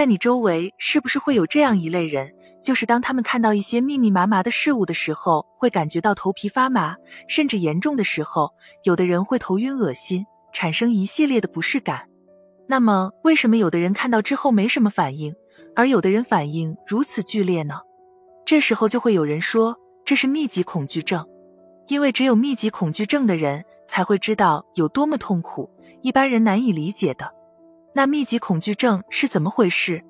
[0.00, 2.32] 但你周围是不是会有这样一类人？
[2.62, 6.96] 就是当他们看到一些密密麻麻的事物的时候，会感觉到头皮发麻，
[7.28, 8.50] 甚至严重的时候，
[8.84, 10.24] 有的人会头晕恶心，
[10.54, 12.08] 产生一系列的不适感。
[12.66, 15.34] 那么，为什么有的人看到之后没什么反应，
[15.76, 17.80] 而有的人反应如此剧烈呢？
[18.46, 19.76] 这时候就会有人说
[20.06, 21.28] 这是密集恐惧症，
[21.88, 25.68] 因为只有密集恐惧症的人才会知道有多么痛苦，
[26.00, 27.34] 一般人难以理解的。
[27.92, 30.00] 那密集恐惧症是怎么回事？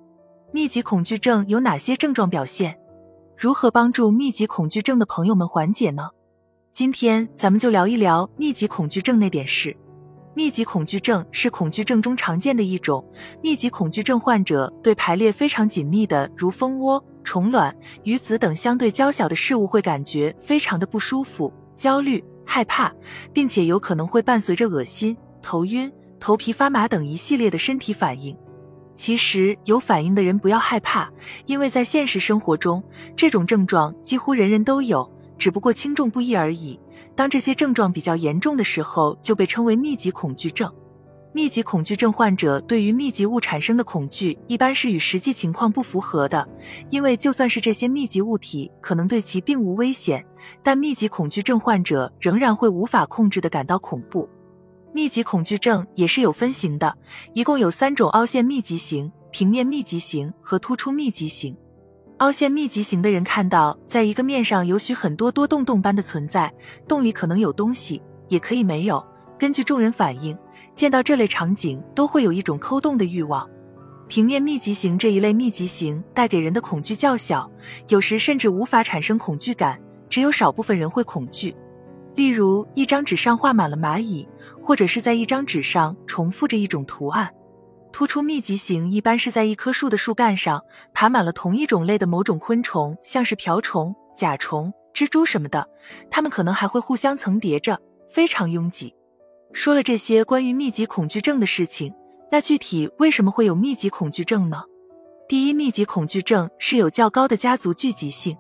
[0.53, 2.79] 密集恐惧症有哪些症状表现？
[3.39, 6.11] 如何帮助密集恐惧症的朋友们缓解呢？
[6.75, 9.75] 今天咱们就聊一聊密集恐惧症那点事。
[10.35, 13.03] 密集恐惧症是恐惧症中常见的一种。
[13.43, 22.93] 密集恐惧症患者对排列非常紧密的，如蜂窝、虫卵、鱼子等相对较小的事物会感觉非常的不舒服、焦虑、害怕，
[23.33, 25.91] 并且有可能会伴随着恶心、头晕、
[26.21, 28.37] 头皮发麻等一系列的身体反应。
[28.95, 31.11] 其实有反应的人不要害怕，
[31.47, 32.85] 因为在现实生活中，
[33.17, 36.79] 这种症状几乎人人都有，只不过轻重不一而已。
[37.17, 40.71] 当这些症状比较严重的时候，就被称为密集恐惧症。
[41.33, 46.47] 密集恐惧症患者对于密集物产生的恐惧，一般是与实际情况不符合的，
[46.91, 50.27] 因为就算是这些密集物体可能对其并无危险，
[50.63, 54.29] 但密集恐惧症患者仍然会无法控制的感到恐怖。
[54.93, 56.97] 密集恐惧症也是有分型的，
[57.33, 61.57] 一共有三种：凹陷密集型、平面密集型和突出密集型。
[62.19, 66.53] 凹陷密集型的人看到，在一个面上有许很多多洞洞般的存在，
[66.89, 69.05] 洞里可能有东西，也可以没有。
[69.39, 70.37] 根据众人反应，
[70.75, 73.49] 见到这类场景都会有一种抠洞的欲望。
[74.09, 77.49] 平面密集型这一类密集型带给人的恐惧较小，
[77.87, 81.55] 有时甚至无法产生恐惧感，只有少部分人会恐惧。
[82.17, 84.29] 例如，一张纸上画满了蚂蚁。
[84.63, 87.33] 或者是在一张纸上重复着一种图案，
[87.93, 90.63] 突出密集型一般是在一棵树的树干上
[90.95, 95.69] 爬满了同一种类的某种昆虫，像是瓢虫、甲虫、蜘蛛什么的，
[96.11, 98.95] 它们可能还会互相层叠着，非常拥挤。
[99.53, 101.93] 说了这些关于密集恐惧症的事情，
[102.31, 104.63] 那具体为什么会有密集恐惧症呢？
[105.29, 108.37] 第一，密集恐惧症是有较高的家族聚集性；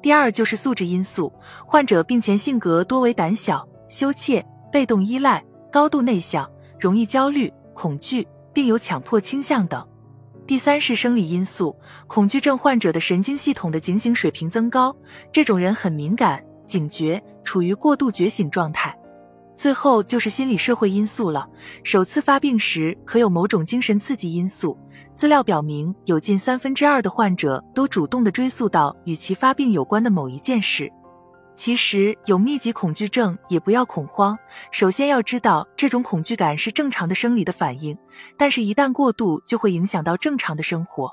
[0.00, 1.32] 第二，就是素质因素，
[1.66, 5.44] 患者病前性格多为胆小、羞怯、被动依赖。
[5.74, 6.48] 高度内向，
[6.78, 9.84] 容易焦虑、恐惧，并有强迫倾向等。
[10.46, 11.74] 第三是生理因素，
[12.06, 14.94] 恐惧症患者的神经系统的警醒水平增高，
[15.32, 18.96] 这种人很敏感、警觉，处于过度觉醒状态。
[19.56, 21.44] 最后就是心理社会因素了，
[21.82, 24.78] 首次发病时可有某种精神刺激因素。
[25.16, 30.88] 资料表明，有近三分之二的患者都主动的追溯到与其发病有关的某一件事。
[31.56, 34.36] 其实有密集恐惧症也不要恐慌。
[34.72, 37.96] 首先要知道，这种恐惧感是正常的生理的反应，
[38.36, 41.12] 但是，一旦过度，就会影响到正常的生活。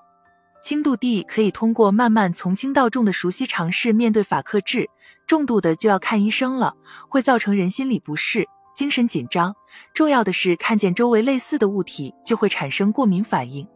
[0.63, 4.90] 轻度地可以通过慢慢从轻到重的熟悉尝试面对法克制，
[5.28, 6.75] 重度的就要看医生了，
[7.09, 9.56] 会造成人心理不适、精神紧张。
[9.94, 13.68] 重要的是，看见周围类似的物体就会产生过敏反应，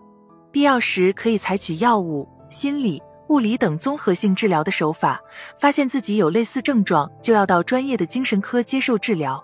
[0.52, 3.02] 必要时可以采取药物、心理。
[3.28, 5.22] 物理等综合性治疗的手法，
[5.58, 9.44] 发现自己有类似症状，就要到专业的精神科接受治疗。